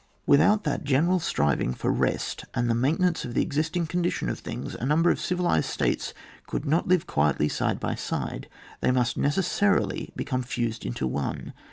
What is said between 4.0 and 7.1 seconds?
dition of things, a number of civilised states could not long live